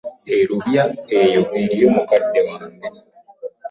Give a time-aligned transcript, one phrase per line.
[0.33, 0.83] E Lubya
[1.21, 2.87] eyo eriyo mukadde wange.